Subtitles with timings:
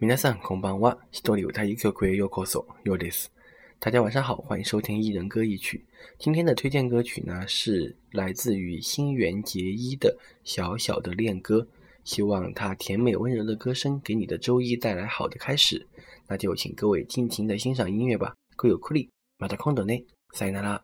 [0.00, 3.28] 米娜桑空邦哇，西多里乌塔伊克奎尤科索尤迪斯，
[3.80, 5.84] 大家晚上好，欢迎收听一人歌一曲。
[6.20, 11.62] 今天的推荐歌曲呢是来自于新垣结衣的《小小的恋歌》，
[12.04, 15.84] 希望她甜美温柔的歌声给你的周一带来好的开始。
[16.28, 18.32] 那就请各位尽情的欣赏音乐吧。
[18.54, 20.80] 各有库里，马达空德内，塞纳拉。